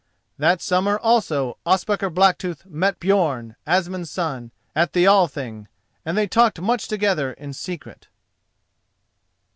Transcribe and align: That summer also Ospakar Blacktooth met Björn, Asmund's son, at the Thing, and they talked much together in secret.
That 0.39 0.63
summer 0.63 0.97
also 0.97 1.59
Ospakar 1.63 2.09
Blacktooth 2.09 2.65
met 2.65 2.99
Björn, 2.99 3.55
Asmund's 3.67 4.09
son, 4.09 4.49
at 4.75 4.93
the 4.93 5.05
Thing, 5.29 5.67
and 6.03 6.17
they 6.17 6.25
talked 6.25 6.59
much 6.59 6.87
together 6.87 7.33
in 7.33 7.53
secret. 7.53 8.07